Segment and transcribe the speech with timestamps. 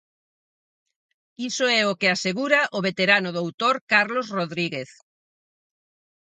[1.49, 4.89] Iso é o que asegura o veterano doutor Carlos Rodríguez.